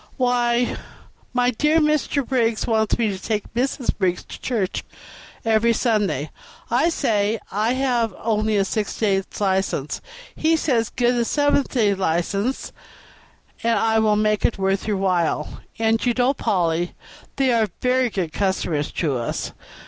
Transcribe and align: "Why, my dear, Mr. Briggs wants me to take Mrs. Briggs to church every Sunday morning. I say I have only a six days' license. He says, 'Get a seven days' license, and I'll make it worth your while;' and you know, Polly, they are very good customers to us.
"Why, 0.17 0.77
my 1.31 1.51
dear, 1.51 1.79
Mr. 1.79 2.27
Briggs 2.27 2.65
wants 2.65 2.97
me 2.97 3.09
to 3.15 3.21
take 3.21 3.53
Mrs. 3.53 3.95
Briggs 3.95 4.23
to 4.23 4.41
church 4.41 4.83
every 5.45 5.73
Sunday 5.73 6.31
morning. 6.71 6.71
I 6.71 6.89
say 6.89 7.39
I 7.51 7.73
have 7.73 8.11
only 8.17 8.57
a 8.57 8.65
six 8.65 8.97
days' 8.97 9.25
license. 9.39 10.01
He 10.35 10.57
says, 10.57 10.89
'Get 10.89 11.13
a 11.13 11.23
seven 11.23 11.61
days' 11.69 11.99
license, 11.99 12.71
and 13.61 13.77
I'll 13.77 14.15
make 14.15 14.43
it 14.43 14.57
worth 14.57 14.87
your 14.87 14.97
while;' 14.97 15.59
and 15.77 16.03
you 16.03 16.15
know, 16.17 16.33
Polly, 16.33 16.95
they 17.35 17.53
are 17.53 17.67
very 17.79 18.09
good 18.09 18.33
customers 18.33 18.91
to 18.93 19.17
us. 19.17 19.51